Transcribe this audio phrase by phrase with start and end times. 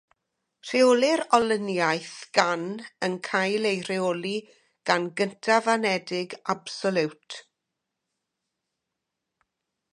[0.67, 2.63] Rheolir olyniaeth gan
[3.07, 4.33] yn cael ei rheoli
[4.91, 7.39] gan gyntaf-anedig absoliwt.